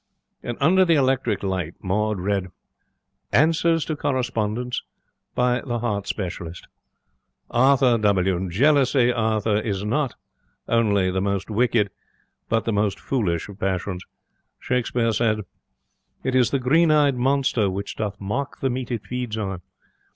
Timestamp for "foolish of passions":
12.99-14.03